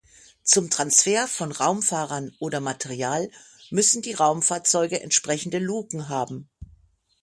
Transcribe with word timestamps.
Zum 0.43 0.71
Transfer 0.71 1.27
von 1.27 1.51
Raumfahrern 1.51 2.35
oder 2.39 2.59
Material 2.59 3.29
müssen 3.69 4.01
die 4.01 4.13
Raumfahrzeuge 4.13 4.99
entsprechende 4.99 5.59
Luken 5.59 6.09
haben. 6.09 6.49